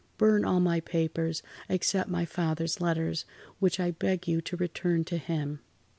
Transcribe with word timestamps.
Burn 0.17 0.43
all 0.45 0.59
my 0.59 0.79
papers 0.79 1.43
except 1.69 2.09
my 2.09 2.25
father's 2.25 2.81
letters, 2.81 3.23
which 3.59 3.79
I 3.79 3.91
beg 3.91 4.27
you 4.27 4.41
to 4.41 4.57
return 4.57 5.03
to 5.05 5.17
him." 5.19 5.59